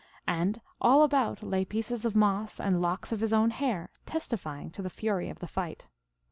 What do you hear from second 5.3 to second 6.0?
the fight.